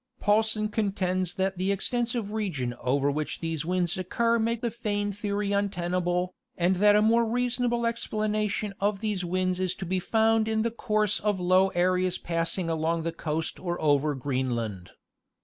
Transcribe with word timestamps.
Paulsen 0.19 0.69
contends 0.69 1.35
that 1.35 1.59
the 1.59 1.71
extensive 1.71 2.31
region 2.31 2.73
over 2.81 3.11
which 3.11 3.39
these 3.39 3.65
winds 3.67 3.99
occur 3.99 4.39
make 4.39 4.61
the 4.61 4.71
foehn 4.71 5.11
theory 5.13 5.51
untenable, 5.51 6.33
and 6.57 6.77
that 6.77 6.95
a 6.95 7.03
more 7.03 7.23
reasonable 7.23 7.85
explanation 7.85 8.73
of 8.79 8.99
these 9.01 9.23
winds 9.23 9.59
is 9.59 9.75
to 9.75 9.85
be 9.85 9.99
found 9.99 10.47
in 10.47 10.63
the 10.63 10.71
course 10.71 11.19
of 11.19 11.39
low 11.39 11.67
areas 11.77 12.17
passing 12.17 12.67
along 12.67 13.03
the 13.03 13.11
coast 13.11 13.59
or 13.59 13.79
over 13.79 14.15
Greenland. 14.15 14.89